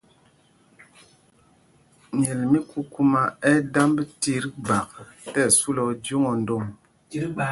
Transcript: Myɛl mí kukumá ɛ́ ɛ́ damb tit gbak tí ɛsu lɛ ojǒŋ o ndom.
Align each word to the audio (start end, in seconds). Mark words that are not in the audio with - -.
Myɛl 2.17 2.41
mí 2.51 2.59
kukumá 2.69 3.21
ɛ́ 3.49 3.55
ɛ́ 3.57 3.65
damb 3.73 3.97
tit 4.21 4.43
gbak 4.63 4.89
tí 5.33 5.39
ɛsu 5.47 5.69
lɛ 5.75 5.81
ojǒŋ 5.91 6.23
o 6.31 6.33
ndom. 6.41 6.65